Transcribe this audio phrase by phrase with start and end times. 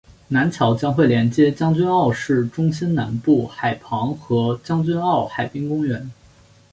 [0.29, 6.09] 南桥将会连接将军澳市中心南部海旁和将军澳海滨公园。